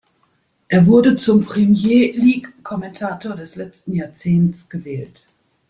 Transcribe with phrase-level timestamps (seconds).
[0.67, 5.21] Er wurde zum Premier League-Kommentator des letzten Jahrzehnts gewählt.